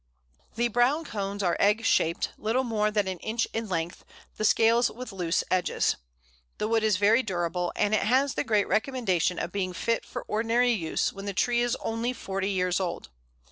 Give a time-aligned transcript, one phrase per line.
[0.55, 4.03] The brown cones are egg shaped, little more than an inch in length,
[4.37, 5.95] the scales with loose edges.
[6.57, 10.23] The wood is very durable, and it has the great recommendation of being fit for
[10.23, 13.09] ordinary use when the tree is only forty years old.